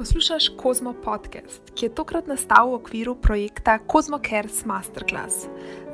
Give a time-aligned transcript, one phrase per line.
[0.00, 5.44] Poslušaš Kozmo podcast, ki je tokrat nastal v okviru projekta Kozmo Cares Masterclass.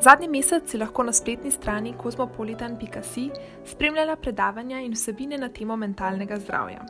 [0.02, 3.32] Zadnji mesec si lahko na spletni strani kozmopolitan.com
[3.66, 6.86] spremljala predavanja in vsebine na temo mentalnega zdravja.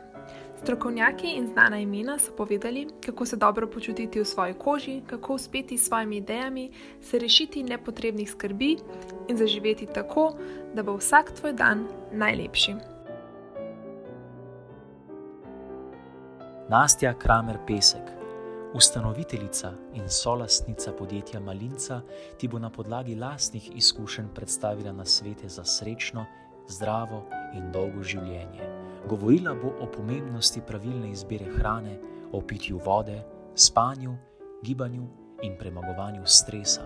[0.61, 5.77] Strokovnjaki in znana imena so povedali, kako se dobro počutiti v svoji koži, kako uspeti
[5.77, 8.77] s svojimi idejami, se rešiti nepotrebnih skrbi
[9.27, 10.35] in zaživeti tako,
[10.73, 12.96] da bo vsak tvoj dan najlepši.
[16.69, 18.11] Nastja Kramer Pesek,
[18.73, 22.01] ustanoviteljica in solastnica podjetja Malinca,
[22.37, 26.25] ti bo na podlagi lastnih izkušenj predstavila na svete za srečno,
[26.67, 28.67] zdravo in dolgo življenje.
[29.07, 31.99] Govorila bo o pomembnosti pravilne izbire hrane,
[32.31, 33.23] o pitju vode,
[33.55, 34.17] spanju,
[34.63, 35.07] gibanju
[35.47, 36.83] in premagovanju stresa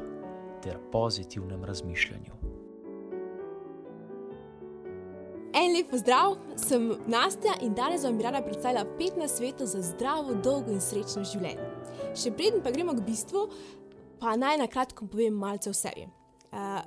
[0.61, 2.50] ter pozitivnem razmišljanju.
[5.53, 9.81] En lep pozdrav, sem Nastja in danes vam bi rada predstavila pet na svetu za
[9.83, 11.65] zdravo, dolgo in srečno življenje.
[12.15, 13.49] Še preden pa gremo k bistvu,
[14.21, 16.05] pa naj na kratko povem malce o sebi.
[16.51, 16.79] Uh,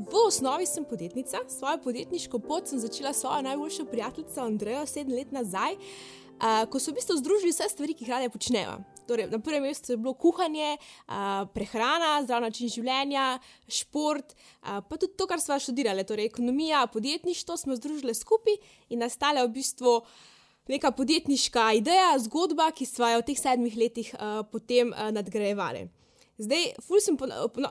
[0.00, 5.18] v osnovi sem podjetnica, svojo podjetniško pot sem začela s svojo najboljšo prijateljico Andrejo sedem
[5.18, 8.78] let nazaj, uh, ko so v bistvu združili vse stvari, ki jih rade počneva.
[9.10, 10.76] Torej, na prvem mestu je bilo kuhanje,
[11.54, 17.74] prehrana, zdrav način življenja, šport, pa tudi to, kar smo študirali, torej ekonomija, podjetništvo, smo
[17.74, 18.60] združili skupaj
[18.94, 19.96] in nastala v bistvu
[20.70, 24.14] neka podjetniška ideja, zgodba, ki smo jo v teh sedmih letih
[24.52, 25.88] potem nadgrajevali.
[26.40, 27.26] Zdaj, po,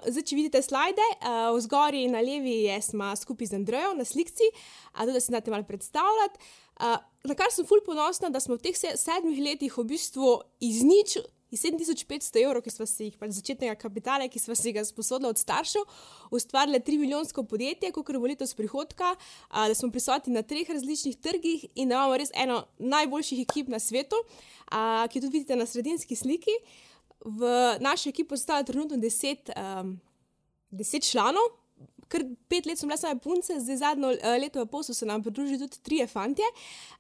[0.06, 4.46] zdaj, če vidite slide, uh, v zgori na levi smo skupaj z Andrejem na slikci,
[4.52, 6.38] uh, da se znate malo predstavljati.
[6.78, 10.82] Uh, na kar sem fulj ponosna, da smo v teh sedmih letih v bistvu iz
[10.88, 11.18] nič,
[11.52, 15.32] iz 7500 evrov, ki smo si jih pač začetnega kapitala, ki smo si ga sposodili
[15.32, 15.84] od staršev,
[16.32, 21.18] ustvarili 3 milijonsko podjetje, kot je letos prihodka, uh, da smo prisotni na treh različnih
[21.18, 24.16] trgih in da imamo res eno najboljših ekip na svetu,
[24.72, 26.56] uh, ki tudi vidite na sredinski sliki.
[27.26, 27.50] V
[27.84, 29.98] naši ekipi ostaja trenutno 10 um,
[31.04, 31.50] članov,
[32.10, 35.06] kar pet let sem bila samo punce, zdaj zadnjo uh, leto in pol so se
[35.06, 36.48] nam pridružili tudi tri fantje.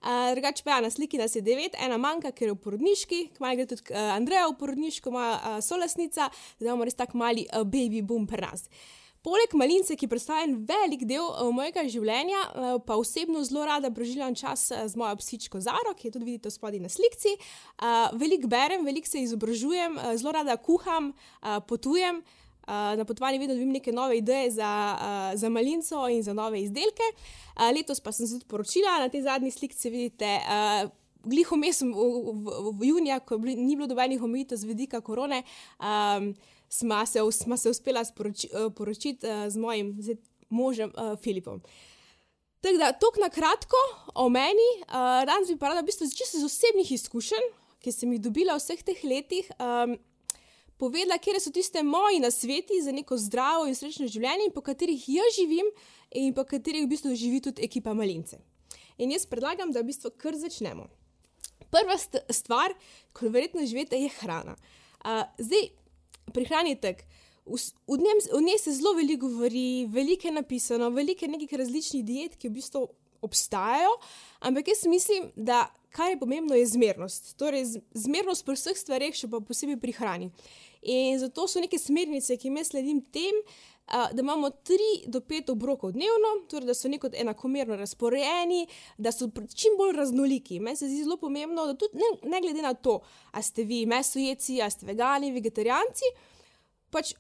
[0.01, 3.19] Uh, drugače pa ja, na sliki nas je devet, ena manjka, ker je v porodniški,
[3.37, 7.47] kmalo gre tudi uh, Andreja v porodniško, ima uh, solasnica, da imamo res tak mali
[7.49, 8.69] uh, baby boom pri nas.
[9.19, 13.91] Poleg malince, ki predstavlja en velik del uh, mojega življenja, uh, pa osebno zelo rada
[13.91, 17.33] preživljam čas uh, z mojo psičko Zaro, ki jo tudi vidite spodaj na slikci.
[17.35, 22.23] Uh, veliko berem, veliko se izobražujem, zelo rada kuham, uh, potujem.
[22.69, 26.61] Uh, na potovanju vedno dobim neke nove ideje za, uh, za malinco in za nove
[26.61, 27.07] izdelke.
[27.55, 30.37] Uh, letos pa sem se tudi poročila, na tej zadnji sliki vidite.
[30.45, 30.89] Uh,
[31.23, 35.41] Gliho mesem v, v, v, juniju, ko ni bilo dobenih omejitev z vidika korone,
[35.81, 36.29] um,
[36.69, 37.19] smo se,
[37.57, 40.15] se uspela sporoči, uh, poročiti uh, z mojim z
[40.49, 41.61] možem uh, Filipom.
[42.61, 43.81] Tako da, tok na kratko
[44.15, 48.13] o meni, uh, danes bi pa rada v bistvu čisto iz osebnih izkušenj, ki sem
[48.13, 49.47] jih dobila v vseh teh letih.
[49.57, 49.95] Um,
[50.79, 55.35] povedala, kje so tiste moji nasveti za neko zdravo in srečno življenje, po katerih jaz
[55.35, 55.67] živim
[56.15, 58.39] in po katerih v bistvu živi tudi ekipa Malince.
[58.99, 60.87] In jaz predlagam, da v bistvu kar začnemo.
[61.69, 62.73] Prva st stvar,
[63.13, 64.55] ko verjetno živite, je hrana.
[65.03, 65.69] Uh, zdaj,
[66.33, 67.07] pri hrani je tako.
[67.49, 72.49] V njej se zelo veliko govori, veliko je napisano, veliko je nekih različnih diet, ki
[72.49, 72.83] v bistvu
[73.25, 73.89] obstajajo,
[74.45, 77.33] ampak jaz mislim, da kar je pomembno, je zmernost.
[77.37, 80.29] Torej, zmernost pri vseh stvareh, še pa posebej pri hrani.
[80.81, 83.35] In zato so neke smernice, ki jim sledim tem,
[83.89, 88.67] da imamo 3 do 5 obrokov dnevno, torej da so neko enakomerno razporejeni,
[88.97, 90.59] da so čim bolj raznoliki.
[90.59, 92.99] Meni se zdi zelo pomembno, da tudi ne, ne glede na to,
[93.31, 96.13] ali ste vi mesojeci, ali ste vegani, vegetarijanci,
[96.89, 97.13] pač.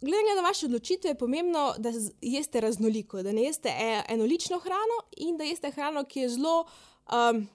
[0.00, 1.90] Glede na vaše odločitve je pomembno, da
[2.22, 6.60] jeste raznoliko, da ne jeste e, enolično hrano in da jeste hrano, ki je zelo
[7.10, 7.48] um,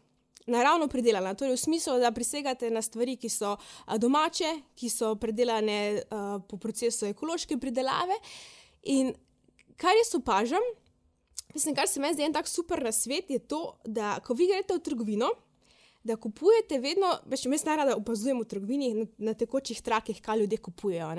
[0.46, 1.34] naravno pridelana.
[1.34, 3.56] Torej, v smislu, da prisegate na stvari, ki so
[3.98, 8.18] domače, ki so predelane uh, po procesu ekološke pridelave.
[8.92, 9.14] In
[9.80, 10.64] kar jaz opažam,
[11.54, 14.50] mislim, kar se meni zdi en tak super na svet, je to, da ko vi
[14.52, 15.32] greste v trgovino.
[16.04, 20.60] Da kupujete vedno, več jaz najraje opazujem v trgovini na, na tekočih trakih, kaj ljudje
[20.66, 21.14] kupujejo.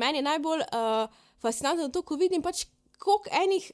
[0.00, 1.12] Meni je najbolj uh,
[1.44, 2.64] fascinantno to, ko vidim, pač,
[2.96, 3.66] koliko enih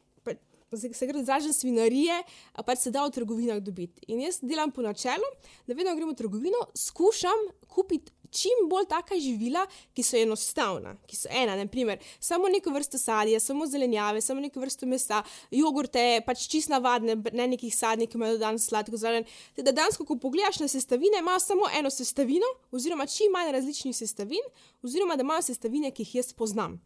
[0.79, 2.23] se gre za svinarije,
[2.67, 4.05] pač se da v trgovinah dobiti.
[4.07, 5.27] In jaz delam po načelu,
[5.67, 8.13] da vedno gremo v trgovino, skušam kupiti.
[8.31, 13.41] Čim bolj taka živila, ki so enostavna, ki so ena, naprimer, samo neko vrsto sadja,
[13.41, 18.39] samo zelenjave, samo neko vrsto mesa, jogurte, pač čist navadne, ne nekih sadnih, ki imajo
[18.39, 19.27] danes sladko zelen.
[19.59, 24.47] Da danes, ko pogledaš na sestavine, imajo samo eno sestavino, oziroma čim manj različnih sestavin,
[24.87, 26.79] oziroma da imajo sestavine, ki jih jaz poznam.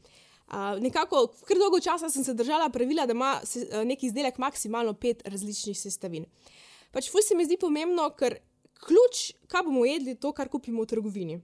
[0.80, 4.92] Nekako, kar dolgo časa sem se držala pravila, da ima se, uh, neki izdelek maksimalno
[4.94, 6.26] pet različnih sestavin.
[6.92, 8.36] Pač, ful se mi zdi pomembno, ker
[8.84, 11.40] ključ, kaj bomo jedli, to, kar kupimo v trgovini.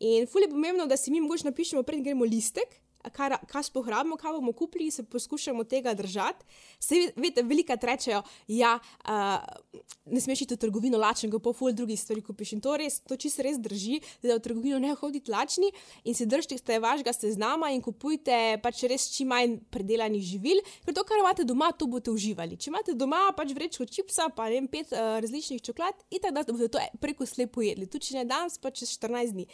[0.00, 2.78] In fulje pomembno, da si mi mogoče napišemo, preden gremo listek,
[3.12, 6.44] kaj, kaj sploh rabimo, kaj bomo kupili, in se poskušamo tega držati.
[6.80, 11.72] Se veste, velika rečejo, ja, uh, ne smeš iti v trgovino lačen, ko po ful
[11.72, 12.52] drugih stvari kupiš.
[12.56, 15.70] In to res, to čisto res drži, da v trgovino ne hodite lačni
[16.04, 21.04] in si držite vašega seznama in kupujte pač res čim manj predelanih živil, ker to,
[21.06, 22.56] kar imate doma, to boste uživali.
[22.56, 26.34] Če imate doma pač vrečko čipsa, pa ne vem, pet uh, različnih čokolad, in tako
[26.38, 29.46] da boste to preko slepo jedli, tudi če ne danes, pa čez 14 dni.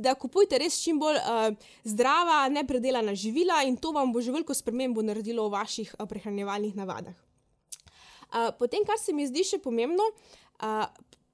[0.00, 1.50] Da kupujte res čim bolj uh,
[1.86, 5.94] zdrava, ne predelana predelana živila in to vam bo že veliko spremembo naredilo v vaših
[5.98, 7.14] uh, prehranjevalnih navadah.
[8.26, 10.02] Uh, potem, kar se mi zdi še pomembno.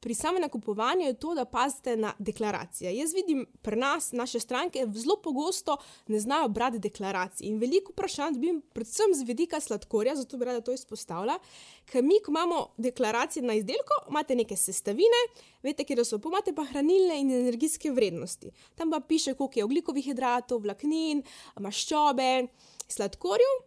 [0.03, 2.91] Pri samem nakupovanju je to, da pazite na deklaracije.
[2.97, 5.77] Jaz vidim pri nas, naše stranke, zelo pogosto
[6.07, 7.47] ne znajo brati deklaracij.
[7.47, 11.39] In veliko vprašanj dobim, predvsem z vidika sladkorja, zato bi rada to izpostavila.
[11.87, 15.23] Ker mi, ko imamo deklaracije na izdelku, imate neke sestavine,
[15.63, 18.51] veste, kje so, imate pa hranilne in energijske vrednosti.
[18.75, 21.23] Tam pa piše, koliko je oglikovih hidratov, vlaknin,
[21.61, 22.49] maščobe,
[22.89, 23.61] sladkorjev.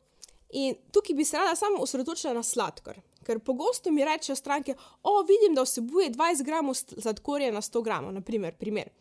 [0.59, 2.99] In tukaj bi se rada samo osredotočila na sladkor.
[3.25, 8.13] Ker pogosto mi rečejo stranke, o, vidim, da vsebuje 20 gramov sladkorja na 100 gramov,
[8.13, 8.91] naprimer, primer.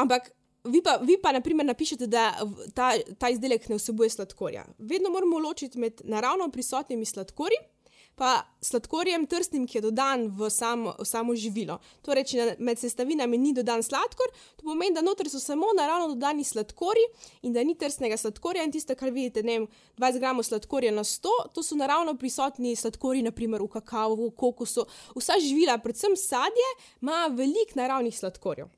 [0.00, 0.30] Ampak
[0.64, 2.30] vi pa, vi pa naprimer, napišete, da
[2.74, 4.64] ta, ta izdelek ne vsebuje sladkorja.
[4.78, 7.60] Vedno moramo ločiti med naravno prisotnimi sladkorji
[8.20, 11.78] pa sladkorjem trsnim, ki je dodan v samo, v samo živilo.
[12.04, 14.28] Torej, če med sestavinami ni dodan sladkor,
[14.60, 17.06] to pomeni, da notri so samo naravno dodani sladkorji
[17.48, 18.66] in da ni trsnega sladkorja.
[18.68, 19.64] In tisto, kar vidite, ne vem,
[19.96, 24.84] 20 gramov sladkorja na 100, to so naravno prisotni sladkorji, naprimer v kakavu, v kokosu.
[25.16, 26.68] Vsa živila, predvsem sadje,
[27.00, 28.68] ima veliko naravnih sladkorjev.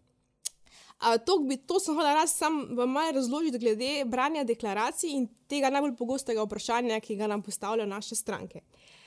[1.02, 5.26] Uh, to, bi, to sem hotel raz sam vam malo razložiti glede branja deklaracij in
[5.50, 8.62] tega najbolj pogostega vprašanja, ki ga nam postavljajo naše stranke.
[8.62, 9.01] Uh,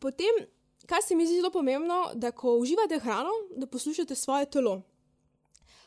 [0.00, 0.46] potem,
[0.86, 4.82] kar se mi zdi zelo pomembno, da ko uživate hrano, da poslušate svoje telo.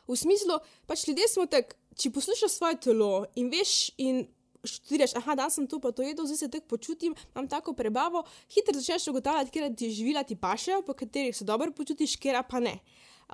[0.07, 4.25] V smislu, pač ljudje smo tako, če poslušaš svoje telo in veš, in
[4.67, 8.23] študiraš, ah, da sem to pa to jedel, zdaj se tako počutim, imam tako prebavo,
[8.53, 12.59] hitro začneš ugotavljati, kje ti živila ti pašejo, po katerih se dobro počutiš, kje pa
[12.59, 12.79] ne.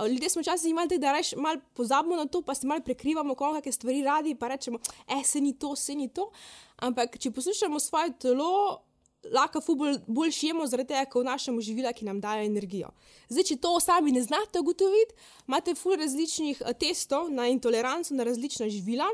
[0.10, 3.72] Ljudje smo včasih imeli, da rečemo, malo pozabimo na to, pa se malo prekrivamo, kakšne
[3.72, 6.32] stvari radi, pa rečemo, eh, se ni to, se ni to.
[6.78, 8.82] Ampak, če poslušamo svoje telo,
[9.32, 12.92] lahko bolj, bolj šijemo, zaradi tega, ker vnašamo živila, ki nam dajo energijo.
[13.30, 15.16] Zdaj, če to sami ne znate ugotoviti,
[15.48, 19.08] imate ful različnih uh, testov na intoleranco na različna živila.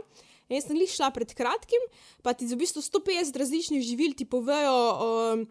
[0.50, 1.84] Jaz sem jih šla pred kratkim,
[2.26, 4.78] pa ti v bistvu 150 različnih živil ti povejo.
[5.00, 5.50] Um,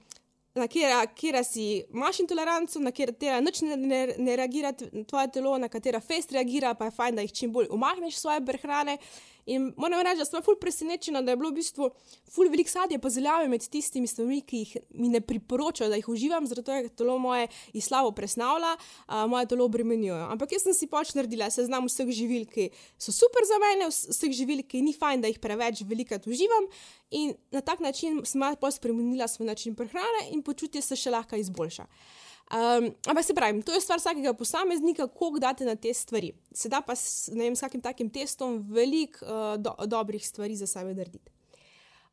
[0.59, 4.73] Na katera si imaš intoleranco, na katera noč ne, ne, ne reagira
[5.07, 8.41] tvoje telo, na katera fest reagira, pa je fajn, da jih čim bolj umakneš svoje
[8.47, 8.97] prehrane.
[9.49, 11.89] In moram reči, da sem ful presenečena, da je bilo v bistvu
[12.29, 16.11] ful velik sadje pa zeljave med tistimi stvarmi, ki jih mi ne priporočajo, da jih
[16.13, 20.29] uživam, zato ker telo moje iz slabo presnavlja, uh, moje telo obremenjujejo.
[20.35, 22.69] Ampak jaz sem si pač naredila seznam vseh živil, ki
[23.01, 26.69] so super za mene, vseh živil, ki ni fajn, da jih preveč velikrat uživam.
[27.17, 31.41] In na tak način sem malo spremenila svoj način prehrane in počutje se še lahko
[31.41, 31.89] izboljša.
[32.49, 36.33] Um, ampak se pravi, to je stvar vsakega posameznika, koliko date na te stvari.
[36.55, 40.95] Sedaj pa s, vem, s kakim takim testom veliko uh, do, dobrih stvari za sebe
[40.95, 41.29] narediti.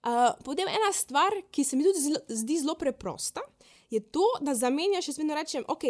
[0.04, 3.42] Uh, potem ena stvar, ki se mi tudi zlo, zdi zelo preprosta,
[3.90, 5.88] je to, da zamenjaš, jaz vedno rečem, ok,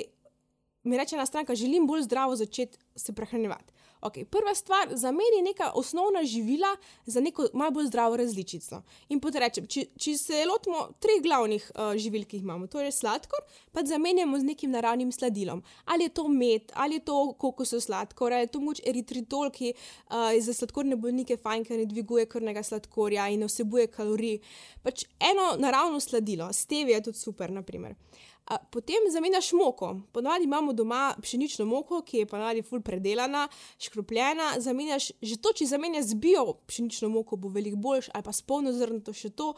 [0.85, 3.73] mi reče ena stranka, želim bolj zdravo začeti se prehranjevati.
[4.05, 8.81] Okay, prva stvar, zameni neka osnovna živila za neko malo bolj zdravo različico.
[9.09, 12.91] In potem rečem, če, se lotimo treh glavnih uh, živil, ki jih imamo, to je
[12.91, 13.41] sladkor,
[13.73, 15.63] pa zamenjamo z nekim naravnim sladilom.
[15.85, 19.73] Ali je to med, ali je to kokosov sladkor, ali je to moč eritritol, ki
[19.73, 24.37] uh, je za sladkorne bolnike fajn, ker ne dviguje krvnega sladkorja in vsebuje kalorij.
[24.85, 27.97] Pač eno naravno sladilo, stevia je tudi super, naprimer.
[28.45, 29.95] Potem zamenjaš moko.
[30.13, 33.47] Ponovadi imamo doma pšenično moko, ki je ponovadi ful predelana,
[33.81, 34.51] škropljena.
[34.61, 38.45] Zamenjaš, že to, če zamenjaš z bio pšenično moko, bo veliko boljš, ali pa s
[38.45, 39.55] polno zrnto še to.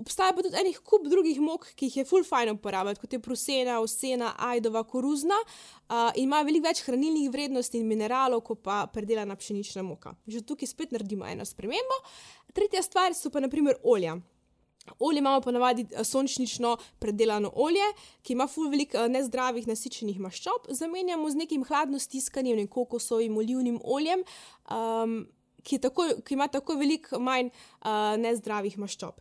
[0.00, 3.20] Obstaja pa tudi enih kup drugih mok, ki jih je ful fajn uporabljati, kot je
[3.20, 9.36] prosena, osena, ajdova, koruzna uh, ima veliko več hranilnih vrednosti in mineralov, kot pa predelana
[9.36, 10.16] pšenična moka.
[10.26, 12.00] Že tukaj spet naredimo eno spremembo.
[12.56, 14.16] Tretja stvar so pa naprimer olja.
[14.98, 17.84] Olje imamo ponavadi eh, sončnično predelano olje,
[18.22, 23.78] ki ima ful veliko eh, nezdravih nasičenih maščob, zamenjamo z nekim hladno stiskanim kokosovim olivnim
[23.84, 24.24] oljem,
[24.70, 25.22] um,
[25.62, 29.20] ki, tako, ki ima tako veliko manj uh, nezdravih maščob.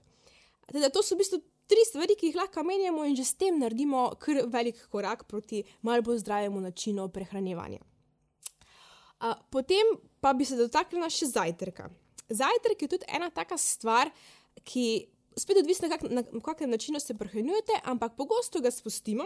[0.71, 3.59] Teda, to so v bistvu tri stvari, ki jih lahko menjamo in že s tem
[3.61, 7.83] naredimo kar velik korak proti malo bolj zdravemu načinu prehranevanja.
[9.21, 11.91] Uh, potem pa bi se dotaknila še zajtrka.
[12.31, 14.09] Zajtrk je tudi ena taka stvar,
[14.65, 19.23] ki spet odvisno, kak, na kakršen način se prehranjujete, ampak pogosto ga spustimo.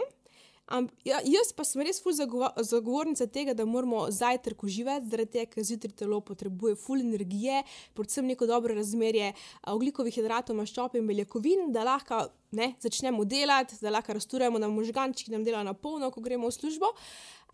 [0.66, 5.30] Am, ja, jaz pa sem res ful zagovo zagovornica tega, da moramo zajtrk uživati, zaradi
[5.36, 7.60] tega, ker zjutraj telo potrebuje ful energije,
[7.94, 9.30] predvsem neko dobro razmerje
[9.70, 12.24] oglikovih hidratov, maščob in beljakovin, da lahko
[12.58, 16.58] ne, začnemo delati, da lahko razturjamo na možgančki, nam dela na polno, ko gremo v
[16.58, 16.90] službo.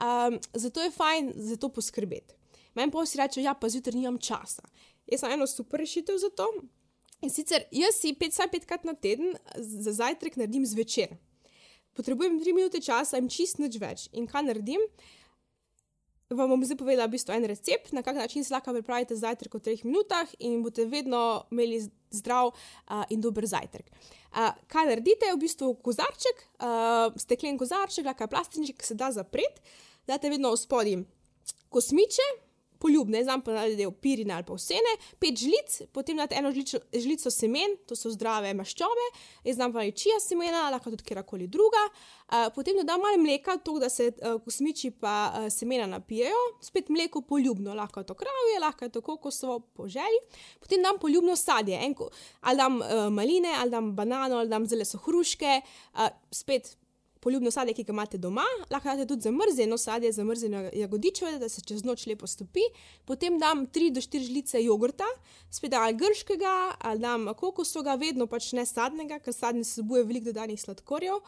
[0.01, 2.41] Um, zato je fajn za to poskrbeti.
[2.75, 4.65] Meni pa vsi rečejo, ja, pa zjutraj nimam časa.
[5.05, 6.49] Jaz sem eno super rešitev za to.
[7.23, 11.15] In sicer jaz si pet, vsaj petkrat na teden za zajtrk naredim zvečer
[11.97, 14.07] potrebujem tri minute časa in čist nič več.
[14.17, 14.83] In kaj naredim?
[16.33, 19.53] Vam bom zdaj povedala v bistvu en recept, na kak način se lahko pripravite zajtrk
[19.59, 23.91] v treh minutah in boste vedno imeli zdrav uh, in dober zajtrk.
[24.33, 25.29] Uh, kaj naredite?
[25.29, 29.61] V bistvu kozarček, uh, steklen kozarček, lahko plastični, ki se da zapreti,
[30.09, 31.03] date vedno v spodnji
[31.73, 32.25] kosmiče,
[32.83, 37.31] poljubne, znam pa narediti pirine ali pa vsene, pet žlic, potem date eno žlico, žlico
[37.31, 39.07] semen, to so zdrave maščobe,
[39.47, 41.83] jaz znam pa reči čija semena, lahko tudi kjerkoli druga.
[42.33, 46.89] Uh, potem dodam malo mleka, to da se uh, kosmiči pa uh, semena napijejo, spet
[46.89, 50.21] mleko poljubno, lahko je to kravje, lahko je to kokosovo po želji.
[50.61, 52.09] Potem dam poljubno sadje, enko,
[52.41, 55.61] ali dam uh, maline, ali dam banano, ali dam zelo so hruške,
[55.95, 56.77] uh, spet
[57.23, 61.63] poljubno sadje, ki ga imate doma, lahko date tudi zamrzeno sadje, zamrzeno jagodičeve, da se
[61.63, 62.65] čez noč lepo stopi.
[63.07, 65.07] Potem dam 3 do 4 žlice jogurta,
[65.51, 70.33] spet ali grškega, ali dam kokosovega, vedno pač ne sadnega, ker sadni se vsebuje veliko
[70.33, 71.23] dodanih sladkorjev.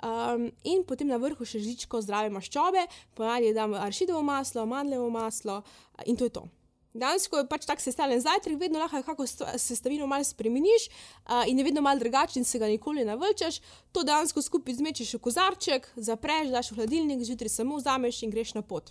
[0.00, 5.60] Um, in potem na vrhu še žičko zdrave maščobe, ponavadi dam aršidovo maslo, mandljevo maslo
[6.08, 6.48] in to je to.
[6.94, 9.26] Danes, ko je pač tako sestavljen zajtrk, vedno lahko kako
[9.58, 13.60] sestavino malo spremeniš uh, in je vedno malo drugačen, se ga nikoli ne vrčeš.
[13.92, 18.54] To danes skupaj zmečeš v kozarček, zapreš, daš v hladilnik, zjutraj samo vzameš in greš
[18.54, 18.90] na pot.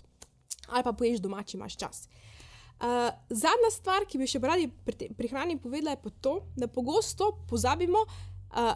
[0.68, 2.08] Ali pa poješ domači, imaš čas.
[2.80, 7.34] Uh, zadnja stvar, ki bi še radi pri, pri hrani povedala, je to, da pogosto
[7.50, 8.06] pozabimo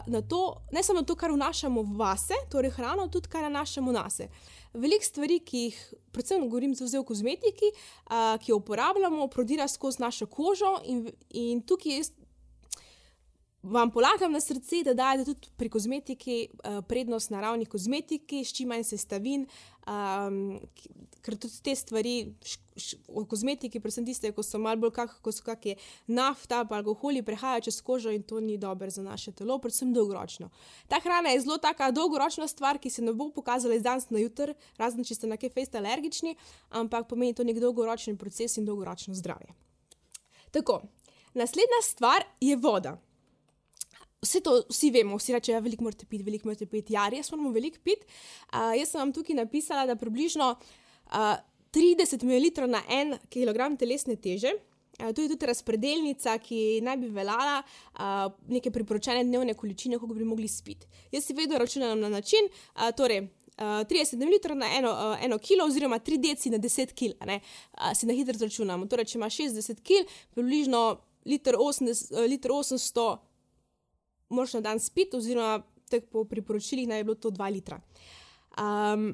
[0.07, 4.21] na to, ne samo to, kar vnašamo vase, torej hrano, tudi kar vnašamo v nas
[4.75, 5.79] veliko stvari, ki jih,
[6.15, 10.75] predvsem, govorim za vse kozmetiki, uh, ki jo uporabljamo, prodira skozi našo kožo.
[10.85, 12.11] In, in tukaj jaz
[13.63, 18.69] vam polagam na srce, da dajete tudi pri kozmetiki uh, prednost naravni kozmetiki, s čim
[18.73, 19.47] manj sestavin,
[19.87, 20.59] um,
[21.25, 22.17] ker tudi te stvari
[22.75, 25.77] v kozmetiki, predvsem tiste, ko so malo bolj kako so kakšne
[26.11, 30.49] nafta, pa alkoholi prehajajo čez kožo in to ni dobro za naše telo, predvsem dolgoročno.
[30.91, 34.19] Ta hrana je zelo taka dolgoročna stvar, ki se ne bo pokazala iz danes na
[34.19, 36.35] jutr, razen če ste na kaj fejst alergični,
[36.75, 39.55] ampak pomeni to nek dolgoročni proces in dolgoročno zdravje.
[40.51, 40.81] Tako,
[41.33, 42.97] naslednja stvar je voda.
[44.25, 46.95] Vse to vsi vemo, vsi rečejo, ja, veliko morate piti, veliko morate piti.
[46.95, 48.07] Ja, res moramo veliko piti.
[48.51, 51.35] Uh, jaz sem vam tukaj napisala, da približno uh,
[51.75, 54.53] 30 ml na en kg telesne teže.
[54.99, 60.15] Uh, to je tudi razpredelnica, ki naj bi veljala uh, neke priporočene dnevne količine, koliko
[60.15, 60.87] bi mogli spiti.
[61.11, 63.27] Jaz si vedno računam na način, uh, torej uh,
[63.59, 68.05] 30 ml na eno, uh, eno kilo, oziroma 3 deci na 10 kg, uh, si
[68.05, 68.87] na hitro računamo.
[68.87, 70.85] Torej, če imaš 60 kg, približno
[71.25, 73.17] liter 80, uh, liter 800
[74.29, 75.61] moraš na dan spiti, oziroma
[76.11, 77.79] po priporočilih naj bi bilo to 2 litra.
[78.57, 79.13] Um,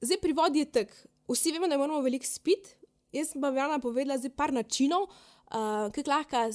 [0.00, 0.94] zdaj pri vodi je tako,
[1.32, 2.76] vsi vemo, da moramo veliko spiti.
[3.12, 6.46] Jaz pa bi vam povedala zdaj par načinov, uh, ki lahko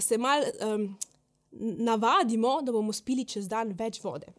[0.00, 0.86] se mal um,
[1.86, 4.32] navadimo, da bomo spili čez dan več vode.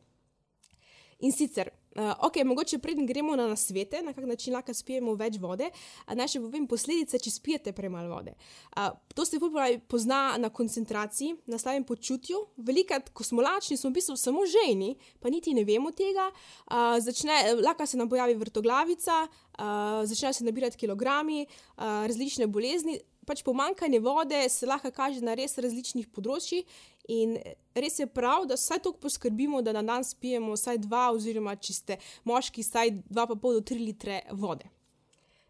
[1.22, 5.12] In sicer Uh, eh, ok, mogoče preden gremo na svete, na kak način lahko spijemo
[5.20, 5.68] več vode,
[6.08, 8.32] naj še povem posledice, če spijete premalo vode.
[8.78, 12.46] Uh, to se pravi, pozna na koncentraciji, na slabem počutju.
[12.58, 16.30] Velikrat, ko smo lačni, smo v bistvu samo žejni, pa niti ne vemo tega.
[16.72, 23.02] Uh, začne, lahko se nam pojavi vrtoglavica, uh, začnejo se nabirati kilogrami, uh, različne bolezni.
[23.26, 26.66] Pač pomankanje vode se lahko kaže na res različnih področjih,
[27.08, 27.38] In
[27.76, 31.74] res je prav, da vsaj toliko poskrbimo, da na dan spijemo vsaj dva, oziroma če
[31.74, 31.98] ste
[32.30, 34.70] moški, vsaj dva pa pol do tri litre vode.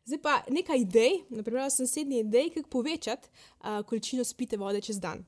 [0.07, 5.25] Zdaj pa nekaj idej, naprimer, sedmi idej, kako povečati uh, količino spite vode čez dan.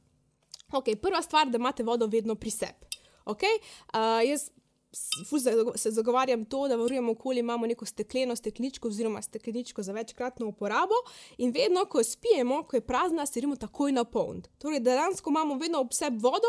[0.74, 2.98] Okay, prva stvar, da imate vodo vedno pri sebi.
[3.30, 3.60] Okay?
[3.94, 4.50] Uh, jaz
[5.76, 10.94] se zagovarjam to, da varujemo okolje, imamo neko stekleno stekleničko oziroma stekleničko za večkratno uporabo
[11.38, 14.50] in vedno, ko spijemo, ko je prazna, se idemo takoj napolniti.
[14.58, 16.48] Torej, dejansko imamo vedno ob sebi vodo,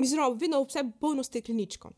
[0.00, 1.90] oziroma vedno ob sebi polno stekleničko.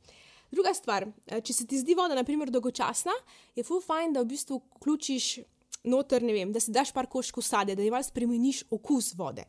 [0.50, 3.12] Druga stvar, eh, če se ti zdi voda, naprimer, dolgočasna,
[3.54, 5.38] je full fine, da v bistvu vključiš
[5.84, 9.44] noter, ne vem, da si daš par koščkov sadja, da jim malo spremeniš okus vode.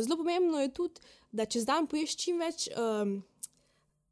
[0.00, 1.00] Zelo pomembno je tudi,
[1.32, 2.68] da čez dan poješ čim več.
[2.76, 3.22] Um,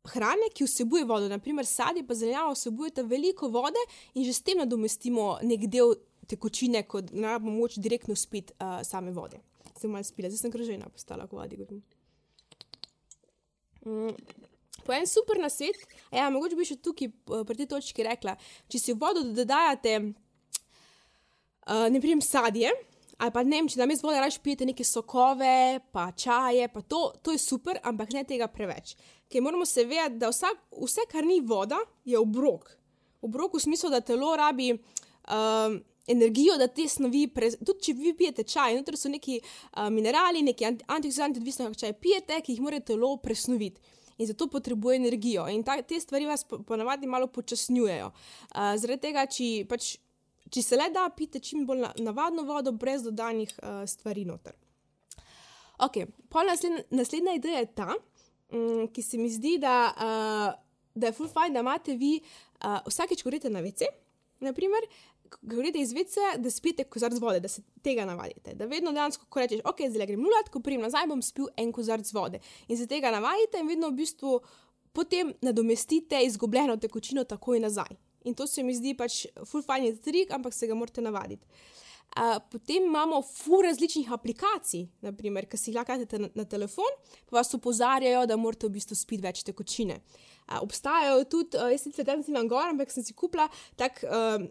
[0.05, 3.81] hrane, ki vsebuje vodo, naprimer sadje, pa zelenjava vsebujeta veliko vode
[4.15, 5.95] in že s tem nadomestimo nek del
[6.31, 9.41] tekočine, kot ne bomo moč direktno spiti uh, same vode.
[9.79, 11.83] Sem malo spila, zdaj sem kržena postala, govorim.
[13.85, 14.15] Mm.
[14.85, 15.77] Po en super na svet,
[16.13, 17.11] ja, mogoče bi še tukaj
[17.47, 18.37] pri tej točki rekla,
[18.73, 19.99] če si vodo dodajate,
[21.67, 22.73] uh, ne vem, sadje.
[23.21, 27.11] Ali pa ne če nam iz vode raje pijete neke sokove, pa čaje, pa to,
[27.21, 28.95] to je super, ampak ne tega preveč.
[29.31, 32.73] Ker moramo se vedeti, da vsak, vse, kar ni voda, je obrok.
[33.23, 35.79] Obrok v smislu, da telo rabi um,
[36.11, 40.43] energijo, da te snovi, pre, tudi če vi pijete čaj, noter so neki uh, minerali,
[40.43, 43.81] neki antioksidanti, odvisno kako čaj pijete, ki jih mora telo presnoviti.
[44.21, 45.47] In zato potrebuje energijo.
[45.49, 48.11] In ta, te stvari vas ponavadi malo počasnjujejo.
[48.11, 49.95] Uh, zaradi tega, če pač
[50.51, 54.57] če se le da, pite čim bolj navadno vodo, brez dodanih uh, stvari noter.
[55.81, 56.03] Ok,
[56.35, 57.95] naslednja, naslednja ideja je ta,
[58.53, 60.51] um, ki se mi zdi, da, uh,
[60.95, 63.89] da je full fajn, da imate vi uh, vsakeč, ko greste na vece,
[64.41, 64.87] naprimer.
[65.43, 68.57] Govorite iz vice, da spite kozarc vode, da se tega navadite.
[68.59, 71.71] Da vedno dejansko, ko rečeš, ok, zdaj grem nulat, ko pridem nazaj, bom spil en
[71.73, 72.41] kozarc vode.
[72.67, 74.41] In se tega navadite, in vedno v bistvu
[74.93, 77.95] potem nadomestite izgubljeno tekočino takoj nazaj.
[78.25, 81.47] In to se mi zdi pač fulfajni trik, ampak se ga morate navaditi.
[82.11, 86.97] Uh, potem imamo fu različnih aplikacij, naprimer, ki si jih lahko na, na telefon,
[87.31, 90.01] pa vas opozarjajo, da morate v bistvu spiti več tekočine.
[90.51, 93.47] Uh, obstajajo tudi, uh, jaz sicer tam nisem gor, ampak sem si kupila
[93.79, 94.03] tak.
[94.03, 94.51] Uh,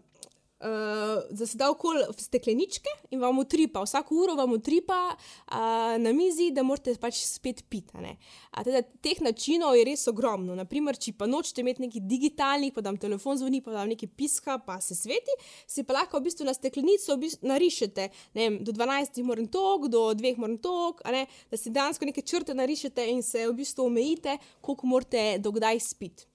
[0.60, 6.64] uh, zasedal kol stekleničke in vam utripa, vsako uro vam utripa uh, na mizi, da
[6.66, 7.88] morate pač spet piti.
[7.90, 10.54] Teda, teh načinov je res ogromno.
[10.58, 14.58] Naprimer, če pa nočete imeti neki digitalni, pa vam telefon zvoni, pa vam nekaj piska,
[14.66, 15.36] pa se sveti,
[15.66, 18.08] si pa lahko v bistvu na steklenico v bistvu narišete.
[18.36, 23.06] Vem, do 12 moram tok, do 2 moram tok, da si dejansko neke črte narišete
[23.10, 26.30] in se v bistvu omejite, koliko morate dokdaj spiti.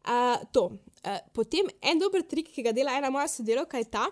[0.00, 0.70] Uh, to.
[1.00, 4.08] Uh, potem en dober trik, ki ga dela ena moja sodelovka, je ta,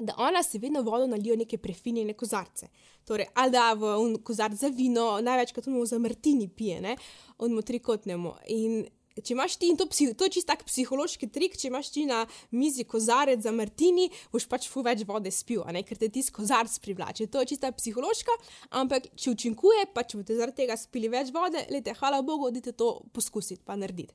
[0.00, 2.66] da ona se vedno vodo nalijo neke prefinjene kozarce.
[3.04, 6.96] Torej, ali da v kozarc za vino, največkrat mu za martini pije, ne,
[7.38, 8.34] on mu trikotnemo.
[8.48, 8.82] In
[9.20, 12.22] če imaš ti, in to, to je čist tak psihološki trik, če imaš ti na
[12.56, 16.76] mizi kozarec za martini, boš pač fu več vode spil, ne, ker te ti kozarc
[16.82, 17.28] privlači.
[17.28, 18.36] To je čista psihološka,
[18.82, 22.72] ampak če učinkuje, pa če boste zaradi tega spili več vode, lete, hvala Bogu, odite
[22.72, 24.14] to poskusiti, pa narediti.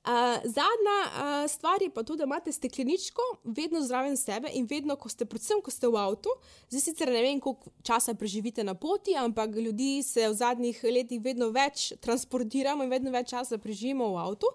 [0.00, 4.96] Uh, zadnja uh, stvar je pa to, da imate stekleničko vedno zraven sebe in vedno,
[4.96, 6.32] ko ste, predvsem, ko ste v avtu,
[6.72, 11.20] zdaj sicer ne vem, koliko časa preživite na poti, ampak ljudi se v zadnjih letih
[11.20, 14.48] vedno več transportiramo in vedno več časa preživimo v avtu.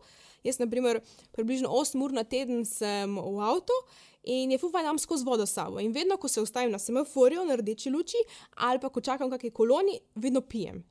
[0.45, 1.03] Jaz, na primer,
[1.37, 3.77] približno 8 ur na teden sem v avtu
[4.25, 5.79] in je fufa nam skozi vodo sabo.
[5.79, 8.17] In vedno, ko se ustavim na semaforju, na rdeči luči,
[8.55, 10.83] ali pa ko čakam kakšne koloni, vedno pijem.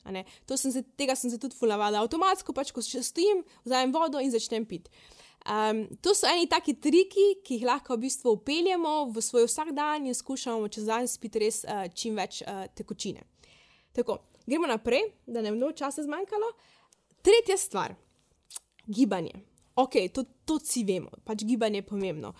[0.57, 4.33] Sem se, tega sem se tudi fulavala avtomatsko, pač ko še stojim, vzamem vodo in
[4.35, 4.91] začnem piti.
[5.45, 10.07] Um, to so eni taki triki, ki jih lahko v bistvu upeljemo v svoj vsakdan
[10.09, 13.27] in skušamo čez dan spiti res uh, čim več uh, tekočine.
[13.93, 16.49] Tako, gremo naprej, da ne bo časa zmanjkalo.
[17.21, 17.93] Tretja stvar,
[18.89, 19.54] gibanje.
[19.75, 22.31] Ok, to, to vsi vemo, pač gibanje je pomembno.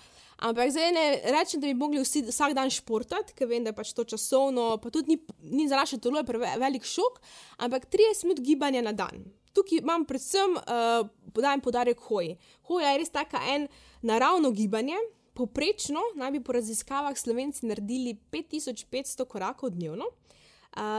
[0.45, 3.79] Ampak zdaj ne rečem, da bi mogli vsi vsak dan športati, ker vem, da je
[3.79, 5.19] pač to časovno, pa tudi ni,
[5.57, 7.19] ni za naše telo prevelik šok,
[7.67, 9.25] ampak 30 minut gibanja na dan.
[9.55, 12.35] Tukaj imam predvsem uh, podajem podarek hoji.
[12.71, 13.69] Hoja je res tako en
[14.03, 14.99] naravno gibanje.
[15.35, 20.35] Poprečno naj bi po raziskavah slovenci naredili 5500 korakov dnevno, uh,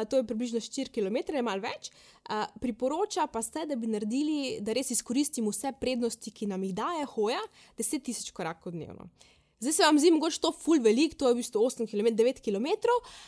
[0.10, 1.92] to je približno 4 km, malo več.
[2.26, 6.74] Uh, priporoča pa se, da bi naredili, da res izkoristimo vse prednosti, ki nam jih
[6.76, 7.42] daje hoja,
[7.78, 9.10] 10 000 korakov dnevno.
[9.60, 12.42] Zdaj se vam zdi, mogoče to ful velik, to je v bistvu 8 km, 9
[12.44, 12.68] km,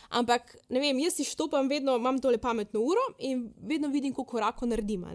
[0.10, 4.38] ampak ne vem, jaz si štopam vedno, imam tole pametno uro in vedno vidim, koliko
[4.38, 5.05] korakov naredim.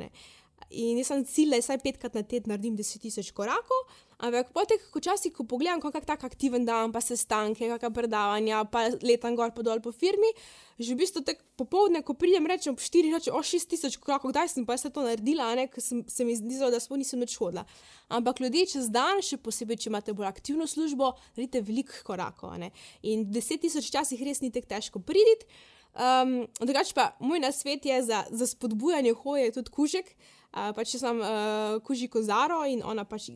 [0.70, 3.81] In jaz sem cilj, da vsaj petkrat na teden naredim 10.000 korakov,
[4.22, 7.90] ampak potek, ko časi, ko pogledam, kako je tak aktiven dan, pa se stanke, kakšna
[7.92, 10.31] predavanja, pa letam gor pa dol po firmi,
[10.79, 14.66] že v bistvu tako popovdne, ko pridem, rečem, 4, reče, o 6.000 korakov, kdaj sem
[14.68, 17.66] pa se to naredila, ne, ker sem, se mi zdelo, da smo nisem več hodila.
[18.12, 22.55] Ampak ljudje čez dan, še posebej, če imate bolj aktivno službo, naredite veliko korakov.
[22.62, 22.72] Ne.
[23.03, 25.48] In 10.000 časih res ni tako težko priditi.
[25.92, 30.09] Um, drugač pa moj nasvet je za, za spodbujanje hoje tudi kužek.
[30.09, 33.31] Uh, pač sem uh, kuži kozaro in ona pač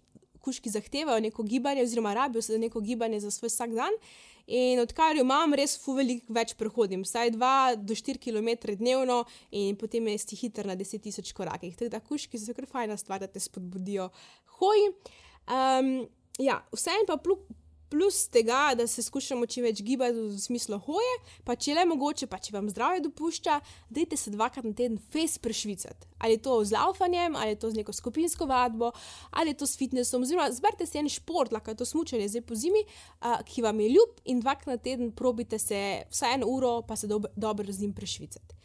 [0.47, 4.01] kužki zahtevajo neko gibanje, oziroma rabijo se za neko gibanje za svoj vsak dan.
[4.47, 7.49] In odkar jo imam, res fu veliko več prehodim, vsaj 2
[7.83, 11.75] do 4 km dnevno, in potem je sti hiter na 10.000 korakih.
[11.75, 14.07] Tako da kužki so kar fajna stvar, da te spodbudijo
[14.61, 14.93] hoji.
[15.51, 15.91] Um,
[16.39, 17.43] ja, vse en pa plus
[17.91, 22.27] plus tega, da se skušamo čim več gibati v smislu hoje, pa če le mogoče,
[22.31, 26.09] pa če vam zdravje dopušča, dajte se dvakrat na teden face prešvicati.
[26.19, 28.91] Ali je to z laufanjem, ali je to z neko skupinsko vadbo,
[29.31, 32.47] ali je to s fitnessom, oziroma zberite si en šport, lahko je to smučanje zdaj
[32.49, 36.51] po zimi, uh, ki vam je ljub in dvakrat na teden probite se vsaj eno
[36.51, 38.57] uro, pa se dob dobro z njim prešvicati.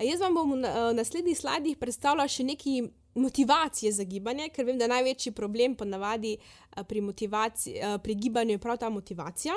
[0.00, 4.86] Jaz vam bom v naslednjih slajdih predstavila še nekaj motivacije za gibanje, ker vem, da
[4.86, 9.54] največji problem ponavadi uh, pri, uh, pri gibanju je prav ta motivacija.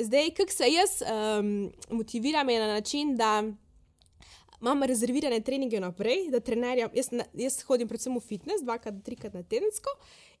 [0.00, 3.42] Zdaj, kako se jaz um, motiviram, je na način, da
[4.64, 6.90] imam rezervirane treninge naprej, da trenerjam.
[6.96, 9.92] Jaz, jaz hodim predvsem v fitness, dvakrat, trikrat na tedensko.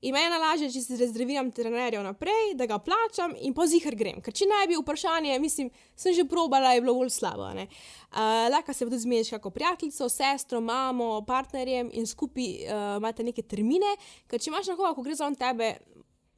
[0.04, 3.96] In meni je najlažje, če si rezerviram trenerja naprej, da ga plačam in po zihar
[3.96, 4.20] grem.
[4.24, 7.50] Ker če ne bi vprašanje, mislim, sem že probala, je bilo bolj slabo.
[7.52, 13.44] Uh, Lahko se tudi zmeniš kako prijateljico, sestro, mamo, partnerjem in skupaj uh, imate neke
[13.44, 13.96] termine.
[14.28, 15.74] Ker če imaš nekoga, ko gre za on tebe,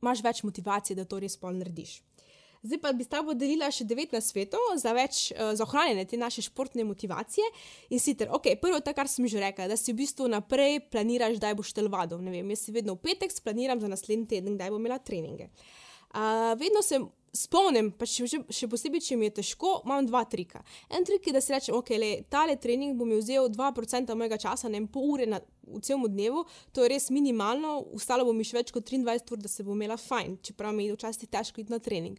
[0.02, 2.00] imaš več motivacije, da to res pol narediš.
[2.66, 6.06] Zdaj pa bi s tabo delila še devet na svetu za, več, uh, za ohranjanje
[6.10, 7.46] te naše športne motivacije.
[7.94, 11.38] In sicer, ok, prvo, to, kar sem že rekla, da si v bistvu naprej planiraš,
[11.42, 12.18] da boš telovadil.
[12.24, 15.52] Ne vem, jaz si vedno v petek splaniram za naslednji teden, da bom imela treninge.
[16.16, 16.98] Uh, vedno se
[17.36, 20.62] spomnim, pa še, še, posebej, če mi je težko, imam dva trika.
[20.88, 24.70] En trik je, da si rečem, ok, le, tale trening bom vzel 2% mojega časa,
[24.72, 28.58] ne pol ure na, v celem dnevu, to je res minimalno, ustalo bom mi še
[28.60, 31.74] več kot 23 ur, da se bom imela fajn, čeprav mi je včasih težko iti
[31.74, 32.16] na trening.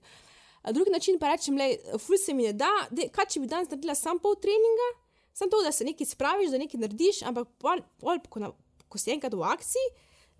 [0.74, 3.70] Drugi način pa rečem, da ful se mi ne da, de, kaj če bi danes
[3.72, 4.90] naredila samo pol treninga,
[5.34, 8.52] samo to, da se nekaj spraviš, da nekaj narediš, ampak pol, pol, ko, na,
[8.90, 9.94] ko si enkrat v akciji,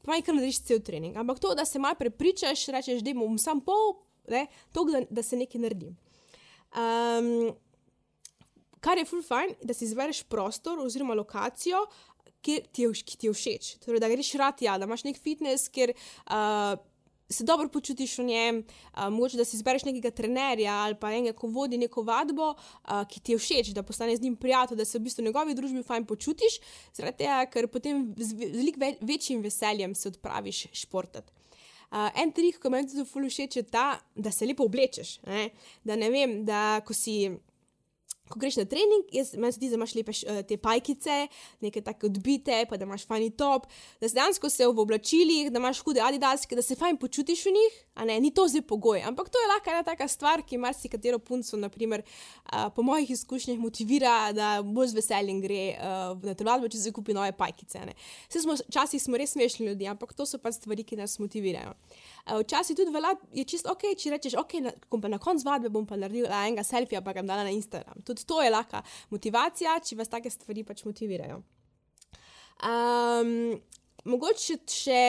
[0.06, 1.18] pa nekaj narediš cel trening.
[1.18, 3.96] Ampak to, da se malo prepričaš, rečeš, da bom samo pol,
[4.34, 5.94] ne, to, da, da se nekaj naredi.
[6.74, 7.56] Um,
[8.84, 11.86] kar je ful fajn, da si izbereš prostor oziroma lokacijo.
[12.46, 15.18] Ki ti, je, ki ti je všeč, torej, da greš rad, ja, da imaš nek
[15.20, 16.78] fitness, ker uh,
[17.30, 18.64] se dobro počutiš v njem,
[18.94, 23.04] uh, mogoče da si izbereš nekega trenerja ali pa enega, ko vodi neko vadbo, uh,
[23.10, 25.56] ki ti je všeč, da postaneš z njim prijatelj, da se v bistvu v njegovi
[25.56, 26.60] družbi fajn počutiš,
[26.94, 31.32] zaradi tega, ker potem z veliko ve večjim veseljem se odpraviš športati.
[31.92, 35.20] Uh, en trik, ki mi je zelo všeč, je ta, da se lepo oblečeš.
[35.28, 35.50] Ne?
[35.84, 37.30] Da ne vem, da ko si
[38.30, 41.18] ko greš na trening, jaz, meni se zdi, da imaš lepe uh, te pajkice,
[41.66, 43.68] neke tako odbite, pa da imaš fajni top,
[44.02, 47.56] da si dejansko se v oblačilih, da imaš hude adidaske, da se fajn počutiš v
[47.58, 49.02] njih, ne, ni to zdaj pogoj.
[49.08, 53.58] Ampak to je lahko ena taka stvar, ki marsikatero punco, naprimer, uh, po mojih izkušnjah,
[53.60, 57.86] motivira, da bolj z veseljem gre uh, na telovadbo, če si kupi nove pajkice.
[58.34, 61.74] Včasih smo res smešni ljudje, ampak to so pa stvari, ki nas motivirajo.
[62.44, 64.74] Včasih tudi velja, je čisto ok, če rečeš, ok, na,
[65.16, 68.04] na koncu vadbe bom pa naredil enega selfija, pa ga dala na Instagram.
[68.06, 68.84] Tudi to je lahka
[69.14, 71.42] motivacija, če vas take stvari pač motivirajo.
[72.68, 73.58] Um,
[74.10, 75.02] mogoče še,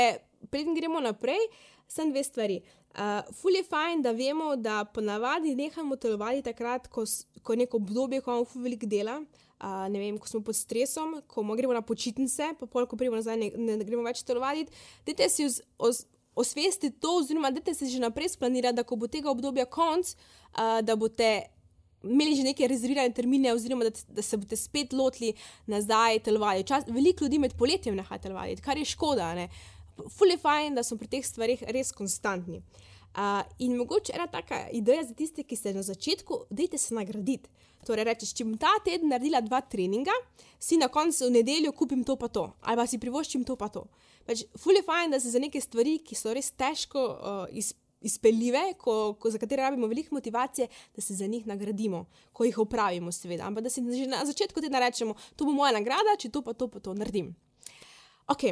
[0.52, 1.40] preden gremo naprej,
[1.88, 2.60] sem dve stvari.
[2.96, 7.04] Uh, ful je fajn, da vemo, da ponavadi nehamo telovati takrat, ko,
[7.42, 9.20] ko neko obdobje, ko imamo ful veliko dela.
[9.58, 13.18] Uh, ne vem, ko smo pod stresom, ko gremo na počitnice, pa pol, ko pridemo
[13.18, 14.66] nazaj, ne, ne, ne gremo več telovati.
[15.06, 16.04] Dajte si os, os,
[16.38, 20.14] osvesti to, oziroma da se že naprej splanira, da ko bo tega obdobja konc,
[20.54, 21.28] uh, da boste
[22.02, 25.34] imeli že neke rezervirane termine, oziroma da, da se boste spet lotili
[25.66, 26.64] nazaj telovati.
[26.86, 29.34] Veliko ljudi med poletjem ne haja telovati, kar je škoda.
[30.06, 32.62] Fully fine, da smo pri teh stvarih res konstantni.
[33.18, 37.50] Uh, in mogoče ena taka ideja za tiste, ki ste na začetku, dajte se nagraditi.
[37.86, 40.14] Torej, rečeš, če bom ta teden naredila dva treninga,
[40.60, 43.70] si na koncu v nedeljo kupim to pa to, ali pa si privoščim to pa
[43.72, 43.86] to.
[44.28, 48.60] Pač, fully fine, da se za neke stvari, ki so res težko uh, izpeljati izpeljive,
[48.78, 53.12] ko, ko, za katere rabimo veliko motivacije, da se za njih nagradimo, ko jih opravimo,
[53.12, 53.46] seveda.
[53.46, 56.54] Ampak da si že na začetku tega rečemo, to bo moja nagrada, če to pa
[56.54, 57.34] to pa to naredim.
[58.28, 58.44] Ok.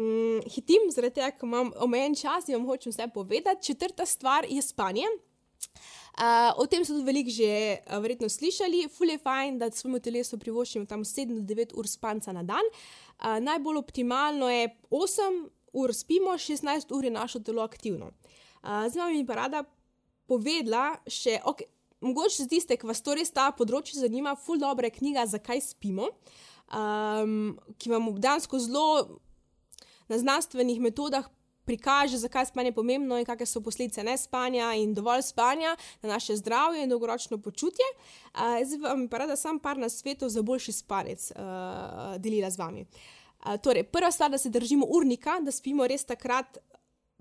[0.00, 3.66] Mm, hitim, zaradi tega, ker imam omejen čas in vam hočem vse povedati.
[3.66, 5.04] Četrta stvar je spanje.
[6.12, 7.48] Uh, o tem so tudi veliko že
[7.80, 8.88] uh, verjetno slišali.
[8.92, 12.68] Ful je fajn, da svojemu telesu privoščimo tam 7-9 ur spanca na dan.
[12.68, 15.38] Uh, najbolj optimalno je 8
[15.72, 18.10] ur spimo, 16 ur je naše telo aktivno.
[18.62, 19.64] Zdaj mi pa rada
[20.28, 21.66] povedala še, okay,
[22.04, 26.10] mogoče za tiste, ki vas to res ta področje zanima, ful dobra knjiga, zakaj spimo,
[26.68, 29.18] um, ki vam obdansko zelo
[30.12, 31.28] na znanstvenih metodah.
[31.64, 36.36] Prikaže, zakaj je spanje pomembno in kakšne so posledice nespanja in dovolj spanja na naše
[36.36, 37.86] zdravje in dolgoročno počutje.
[38.34, 42.58] Uh, zdaj vam pa rada sam par na svetu za boljši spanec uh, delila z
[42.58, 42.86] vami.
[43.62, 46.58] Torej, prva stvar, da se držimo urnika, da spimo res takrat,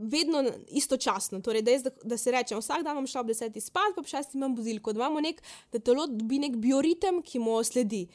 [0.02, 1.42] vedno istočasno.
[1.42, 4.02] Torej, da, jaz, da, da se reče, vsak dan imam šel ob desetih spat, pa
[4.02, 8.08] ob šestih imam budilko, da imamo nek, da telo dobi nek bioritem, ki mu sledi.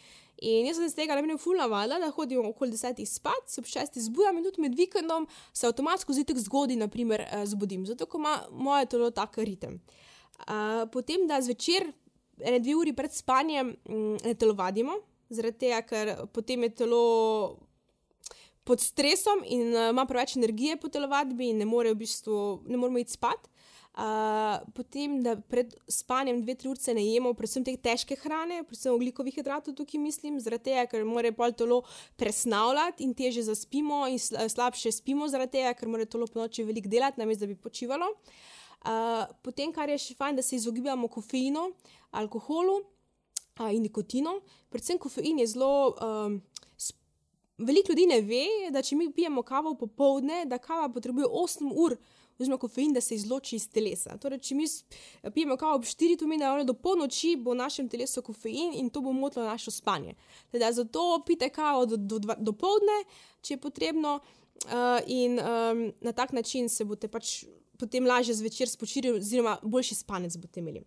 [0.44, 3.68] In jaz sem z tega namenil fulna vala, da hodim okoli desetih spat, se ob
[3.70, 8.42] šestih zbudam in tudi med vikendom se avtomatsko zjutraj zgodaj, naprimer, eh, zbudim, zato ima
[8.51, 9.81] moje telo tak ritem.
[10.37, 11.87] Uh, potem, da zvečer,
[12.40, 14.99] ene dve uri pred spanjem, mm, ne telovadimo,
[15.33, 17.57] zaradi tega, ker potem je telo
[18.66, 22.76] pod stresom in uh, ima preveč energije po telovadbi in ne more v bistvu, ne
[22.76, 23.46] moremo iti spat.
[23.96, 28.92] Uh, potem, da pred spanjem dve, tri ure ne jemo, predvsem te težke hrane, predvsem
[28.92, 31.79] oglikovih hidratov, tukaj mislim, zaradi tega, ker mora pol telo
[32.20, 36.92] presnavljati in teže zaspimo, in slabše spimo, zaradi tega, ker mora telo po noči veliko
[36.92, 38.11] delati, namesto da bi počivalo.
[38.85, 41.70] Uh, potem, kar je še fajn, da se izogibamo kofeinu,
[42.20, 44.42] alkoholu uh, in nikotinu.
[44.68, 45.72] Predvsem kofein je zelo.
[45.96, 46.42] Um,
[47.58, 51.96] Veliko ljudi ne ve, da če mi pijemo kavo popovdne, da kava potrebuje 8 ur,
[52.38, 54.18] oziroma kofein, da se izloči iz telesa.
[54.20, 54.66] Torej, če mi
[55.32, 58.90] pijemo kavo ob 4, to pomeni, da do polnoči bo v našem telesu kofein in
[58.92, 60.14] to bo motilo naše spanje.
[60.52, 62.98] Teda, zato pite kavo do, do, do povdne,
[63.40, 67.44] če je potrebno, uh, in um, na tak način se boste pač
[67.78, 70.84] potem lažje zvečer spočili, oziroma boljši spanec boste imeli.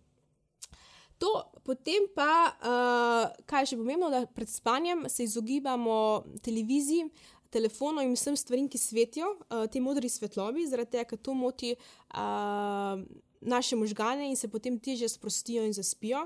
[1.20, 1.30] To,
[1.64, 7.10] potem pa, uh, kaj je še pomembno, da pred spanjem se izogibamo televiziji,
[7.52, 11.74] telefonom in vsem stvarem, ki svetijo, uh, te modri svetlobi, zaradi tega, ker to moti
[11.76, 13.02] uh,
[13.40, 16.24] naše možgane in se potem teže sprostijo in zaspijo.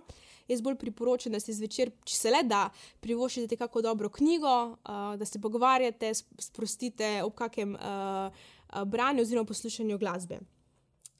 [0.48, 2.68] Jaz bolj priporočam, da se zvečer, če se le da,
[3.02, 8.44] privoščite kako dobro knjigo, uh, da se pogovarjate, sprostite ob kakem uh,
[8.86, 10.38] branju oziroma poslušanju glasbe.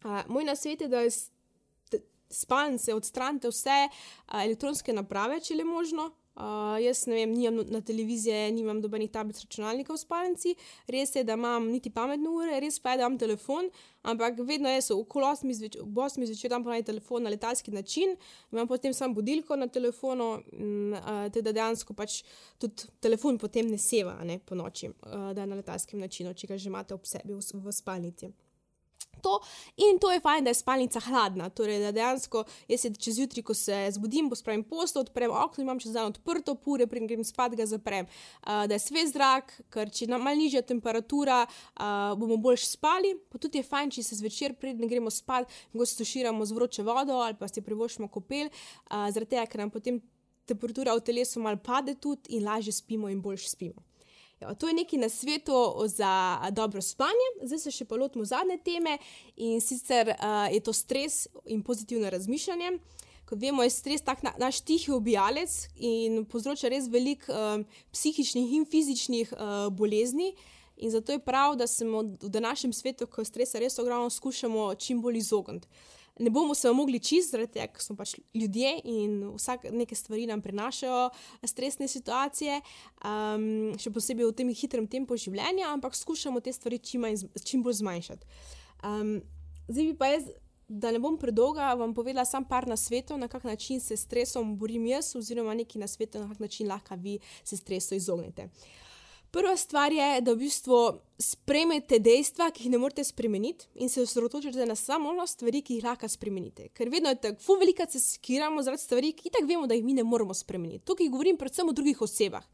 [0.04, 1.24] Uh, moj nasvet je, da iz
[2.30, 6.10] spalnice odstranite vse uh, elektronske naprave, če le možno.
[6.34, 10.54] Uh, jaz ne vem, nimam na televiziji, nimam dobenih tablic računalnika v spalnici,
[10.90, 13.68] res je, da imam niti pametne ure, res pa je, da imam telefon,
[14.02, 18.16] ampak vedno je, okolo 8 zvečer tam ponaj telefon na letalski način,
[18.50, 22.24] imam potem samo budilko na telefonu, uh, teda dejansko pač
[22.58, 26.58] tudi telefon potem ne seva ne, po noči, uh, da na letalskem načinu, če ga
[26.58, 28.34] že imate ob sebi v, v spalnici
[29.24, 29.38] to,
[29.80, 31.48] in to je fajn, da je spalnica hladna.
[31.50, 35.80] Torej, da dejansko jaz se čez jutri, ko se zbudim, pospravim posto, odprem okno, imam
[35.80, 38.08] čez dan odprto, pure, preden grem spat, ga zaprem.
[38.42, 43.14] Uh, da je svež zrak, ker če nam malo nižja temperatura, uh, bomo bolj spali.
[43.32, 47.20] Pa tudi je fajn, če se zvečer, preden gremo spat, go stoširamo z vroče vodo
[47.24, 50.02] ali pa si privoščimo kopel, uh, zaradi tega, ker nam potem
[50.44, 53.80] temperatura v telesu malo pade tudi in lažje spimo in boljš spimo.
[54.59, 55.52] To je nekaj na svetu
[55.87, 58.98] za dobro spanje, zdaj se še pa lotimo zadnje teme
[59.37, 62.78] in sicer uh, je to stres in pozitivno razmišljanje.
[63.24, 68.52] Kot vemo, je stres tak na, naš tihi ubijalec in povzroča res veliko uh, psihičnih
[68.59, 70.35] in fizičnih uh, bolezni.
[70.76, 75.00] In zato je prav, da se v današnjem svetu, ko stresa res ogromno, skušamo čim
[75.00, 75.68] bolj izogniti
[76.18, 80.27] ne bomo se mogli čist, zaradi tega, ker smo pač ljudje in vsak neke stvari
[80.31, 81.09] nam prinašajo
[81.46, 82.61] stresne situacije,
[83.03, 87.66] um, še posebej v tem hitrem tempu življenja, ampak skušamo te stvari čim, manj, čim
[87.66, 88.33] bolj zmanjšati.
[88.85, 89.20] Um,
[89.68, 90.33] zdaj pa jaz.
[90.64, 94.55] Da ne bom predolga, vam povedala samo par na svetu, na kak način se stresom
[94.57, 98.46] borim jaz, oziroma nekaj na svetu, na kak način lahko vi se stresu izognete.
[98.48, 98.84] Uh,
[99.35, 100.77] Prva stvar je, da v bistvu
[101.18, 105.81] spremete dejstva, ki jih ne morete spremeniti, in se osredotočite na samo ono stvari, ki
[105.81, 106.68] jih lahko spremenite.
[106.70, 109.83] Ker vedno je tako, fu velika se skiramo zaradi stvari, ki tako vemo, da jih
[109.85, 110.85] mi ne moremo spremeniti.
[110.87, 112.47] Tukaj govorim predvsem o drugih osebah.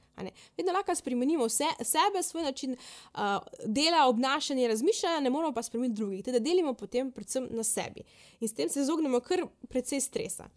[0.57, 3.21] Vedno lahko spremenimo vse, sebe, svoj način uh,
[3.67, 6.25] dela, obnašanja, razmišljanja, ne moramo pa spremeniti drugih.
[6.25, 8.09] Teda delimo potem predvsem na sebi
[8.41, 10.49] in s tem se izognemo kar precej stresa.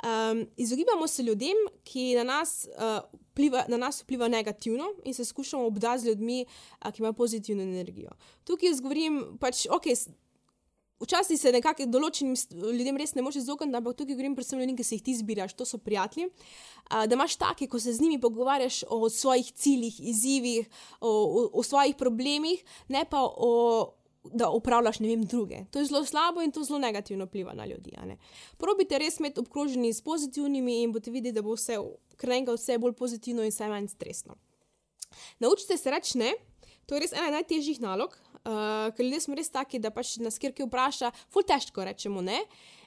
[0.00, 5.24] Um, izogibamo se ljudem, ki na nas, uh, pliva, na nas vpliva negativno, in se
[5.24, 8.10] skušamo obdati z ljudmi, uh, ki imajo pozitivno energijo.
[8.44, 9.92] Tukaj jaz govorim, pač, ok.
[11.00, 12.34] Včasih se nekako določenim
[12.76, 15.14] ljudem res ne moreš izogniti, ampak tukaj govorim predvsem o ljudeh, ki se jih ti
[15.16, 16.30] zbiraš, to so prijatelji.
[16.88, 20.68] Uh, da imaš take, ko se z njimi pogovarjaš o svojih ciljih, izzivih,
[21.00, 23.52] o, o, o svojih problemih, ne pa o,
[24.24, 25.64] da upravljaš ne vem druge.
[25.70, 27.92] To je zelo slabo in to zelo negativno vpliva na ljudi.
[28.58, 31.78] Probite res imeti obkroženi s pozitivnimi in boste videli, da bo vse,
[32.16, 34.36] krenka vse bolj pozitivno in vse manj stresno.
[35.38, 36.32] Naučite se reči ne,
[36.86, 40.38] to je res ena najtežjih nalog, uh, ker ljudje smo res taki, da pač nas
[40.38, 42.40] kjer kaj vpraša, ful težko rečemo ne.
[42.40, 42.79] Uh,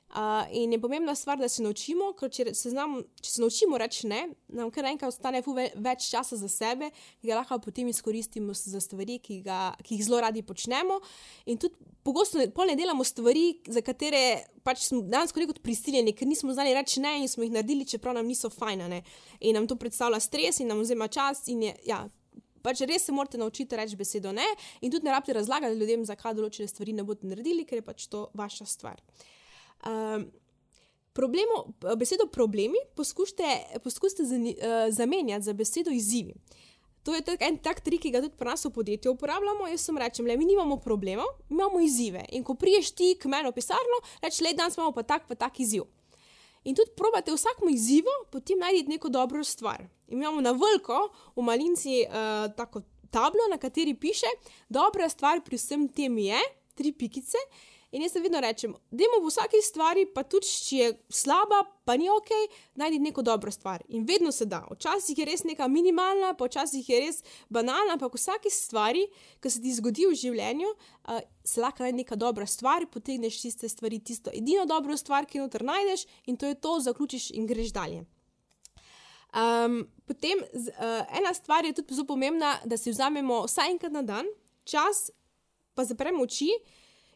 [0.51, 4.07] in je pomembna stvar, da se naučimo, ker če se, znam, če se naučimo reči
[4.07, 4.21] ne,
[4.53, 8.81] nam kar enkrat ostane ve, več časa za sebe, ki ga lahko potem izkoristimo za
[8.83, 10.99] stvari, ki, ga, ki jih zelo radi počnemo.
[11.49, 16.29] In tudi pogosto ne, ne delamo stvari, za katere pač smo danes kot prisiljeni, ker
[16.29, 19.01] nismo znali reči ne in smo jih naredili, čeprav nam niso fajne.
[19.41, 21.47] In nam to predstavlja stres in nam vzema čas.
[21.47, 22.03] Je, ja,
[22.63, 24.45] pač res se morate naučiti reči besedo ne,
[24.81, 28.07] in tudi ne rabite razlagati ljudem, zakaj določene stvari ne boste naredili, ker je pač
[28.11, 29.01] to vaša stvar.
[29.87, 30.31] Um,
[31.13, 36.33] problemo, besedo problemi poskušajte, poskušajte uh, zamenjati za besedo izzivi.
[37.03, 39.67] To je tak, en tak trik, ki ga tudi pri nas v podjetju uporabljamo.
[39.67, 42.23] Jaz sem rečem, le mi nimamo problemov, imamo izzive.
[42.31, 45.35] In ko priješ ti k meni v pisarno, rečeš, le danes imamo pa tak, pa
[45.35, 45.83] tak izziv.
[46.63, 49.83] In tudi probate vsakmu izzivu, potem najti neko dobro stvar.
[50.07, 54.29] In imamo na veliko v malinci uh, tako tablo, na kateri piše,
[54.69, 56.39] dobra stvar pri vsem tem je,
[56.73, 57.37] tri pikice.
[57.93, 61.93] In jaz vedno rečem, da imamo v vsaki stvari, pa tudi če je slaba, pa
[61.93, 62.31] ni ok,
[62.81, 63.83] najdi neko dobro stvar.
[63.93, 64.63] In vedno se da.
[64.71, 67.21] Včasih je res neka minimalna, pa včasih je res
[67.53, 69.05] banalna, ampak v vsaki stvari,
[69.37, 73.69] ki se ti zgodi v življenju, uh, se lahko najde neka dobra stvar, potegneš tiste
[73.69, 77.75] stvari, tisto edino dobro stvar, ki noter najdeš, in to je to, zaključiš in greš
[77.77, 78.07] dalje.
[79.37, 84.01] Um, potem uh, ena stvar je tudi zelo pomembna, da si vzamemo vsaj enkrat na
[84.01, 84.25] dan
[84.65, 85.11] čas,
[85.77, 86.49] pa zapremo oči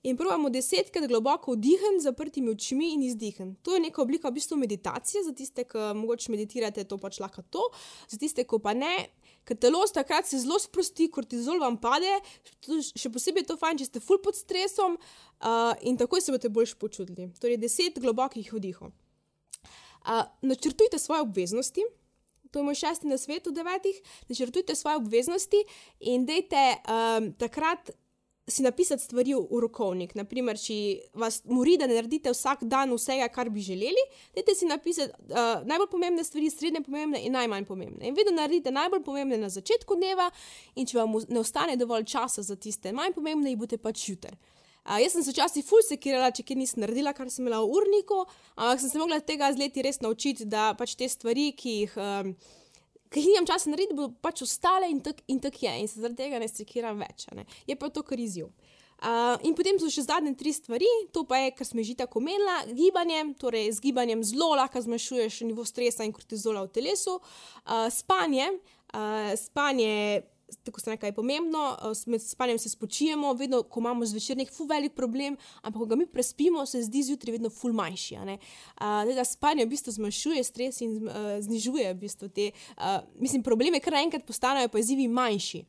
[0.08, 3.56] in pravimo desetkrat globoko z zaprtimi očmi in izdihati.
[3.62, 7.42] To je neka oblika v bistvu meditacije, za tiste, ki morda meditirate, to pač lahko
[7.50, 7.64] to,
[8.08, 9.10] za tiste, ki pa ne.
[9.48, 12.10] Ker telo takrat se zelo sprosti, kortizol vam pade,
[12.96, 16.52] še posebej je to fajn, če ste full pod stresom uh, in takoj se boste
[16.52, 17.30] bolj počutili.
[17.40, 18.92] Torej, deset globokih vdihov.
[20.08, 21.84] Uh, načrtujte svoje obveznosti,
[22.52, 23.96] to je moj šesti na svetu, devetih,
[24.28, 25.64] načrtujte svoje obveznosti
[26.00, 27.92] in dejte um, takrat
[28.48, 30.14] si napisati stvari v, rokovnik.
[30.16, 30.76] Naprimer, če
[31.20, 34.04] vas mori, da ne naredite vsak dan vsega, kar bi želeli,
[34.36, 38.08] dajte si napisati uh, najbolj pomembne stvari, srednje pomembne in najmanj pomembne.
[38.08, 40.30] In vedno naredite najbolj pomembne na začetku dneva,
[40.76, 44.38] in če vam ne ostane dovolj časa za tiste manj pomembne, jih boste pač jutri.
[44.88, 47.82] Uh, jaz sem se včasih ful sekirala, če kaj nisem naredila, kar sem imela v
[47.82, 48.22] urniku,
[48.56, 52.00] ampak sem se mogla tega z leti res naučiti, da pač te stvari, ki jih.
[52.00, 52.32] Um,
[53.12, 56.24] ki jih nimam časa narediti, bodo pač ostale in tako tak je, in se zaradi
[56.24, 57.28] tega ne sekiram več.
[57.36, 57.46] Ne.
[57.68, 58.52] Je pa to kar izjiv.
[58.98, 62.18] Uh, in potem so še zadnje tri stvari, to pa je, kar smo že tako
[62.18, 67.86] omenili, gibanje, torej z gibanjem zelo lahko zmanjšuješ nivo stresa in kortizola v telesu, uh,
[67.94, 68.50] spanje,
[68.98, 70.26] uh, spanje
[70.64, 74.68] tako se nekaj pomembno, eh, med spanjem se spočijemo, vedno, ko imamo zvečer nek ful
[74.68, 78.18] velik problem, ampak ko ga mi prespimo, se zdi zjutraj vedno ful manjši.
[78.18, 83.80] Uh, spanje v bistvu zmanjšuje stres in uh, znižuje v bistvu te, uh, mislim, probleme,
[83.80, 85.66] kar naenkrat postanejo pa izzivi manjši.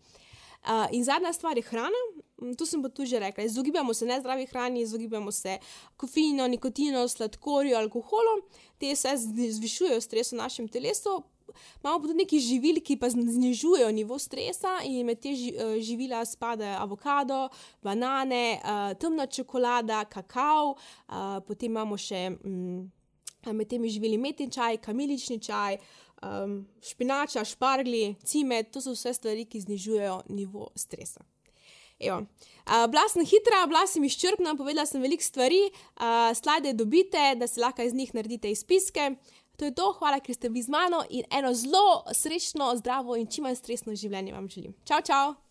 [0.68, 2.02] Uh, in zadnja stvar je hrana.
[2.42, 3.44] Mm, to sem pa tudi že rekla.
[3.44, 5.58] Izogibamo se nezdravi hrani, izogibamo se
[5.96, 8.42] kofeinu, nikotinu, sladkorju, alkoholu.
[8.78, 9.16] Te vse
[9.50, 11.22] zvišujejo stres v našem telesu,
[11.82, 16.82] imamo tudi nekaj živil, ki pa znižujejo nivo stresa, in med te eh, živila spadajo
[16.82, 17.48] avokado,
[17.82, 22.90] banane, uh, temna čokolada, kakav, uh, potem imamo še um,
[23.46, 25.78] med temi živili metni čaj, kamilični čaj.
[26.18, 31.22] Um, špinača, špargli, cimet, to so vse stvari, ki znižujejo nivo stresa.
[31.98, 32.22] Uh,
[32.90, 35.64] bila sem hitra, bila sem izčrpna, povedala sem veliko stvari,
[35.98, 39.10] uh, slide dobite, da si lahko iz njih naredite izpiske.
[39.58, 43.26] To je to, hvala, ker ste bili z mano in eno zelo srečno, zdravo in
[43.26, 44.74] čim manj stresno življenje vam želim.
[44.86, 45.47] Čau, čau!